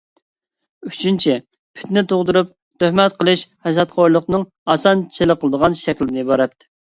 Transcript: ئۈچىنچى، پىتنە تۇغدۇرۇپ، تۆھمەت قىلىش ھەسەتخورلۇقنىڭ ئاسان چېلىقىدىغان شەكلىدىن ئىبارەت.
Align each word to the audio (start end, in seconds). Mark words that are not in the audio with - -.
ئۈچىنچى، 0.87 1.33
پىتنە 1.79 2.03
تۇغدۇرۇپ، 2.13 2.49
تۆھمەت 2.85 3.17
قىلىش 3.19 3.43
ھەسەتخورلۇقنىڭ 3.69 4.47
ئاسان 4.77 5.05
چېلىقىدىغان 5.19 5.79
شەكلىدىن 5.83 6.19
ئىبارەت. 6.25 6.69